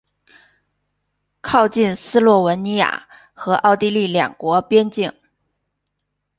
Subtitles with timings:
[1.41, 5.13] 靠近斯洛文尼亚和奥地利两国边境。